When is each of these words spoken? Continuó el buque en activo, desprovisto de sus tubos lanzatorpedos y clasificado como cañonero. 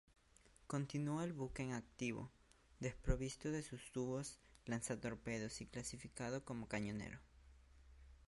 Continuó 0.65 1.21
el 1.21 1.31
buque 1.31 1.61
en 1.61 1.73
activo, 1.73 2.31
desprovisto 2.79 3.51
de 3.51 3.61
sus 3.61 3.91
tubos 3.91 4.39
lanzatorpedos 4.65 5.61
y 5.61 5.67
clasificado 5.67 6.43
como 6.43 6.67
cañonero. 6.67 7.19